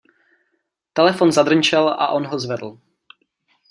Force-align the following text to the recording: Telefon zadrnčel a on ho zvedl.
Telefon 0.93 1.31
zadrnčel 1.31 1.87
a 1.89 2.07
on 2.13 2.25
ho 2.25 2.39
zvedl. 2.39 2.71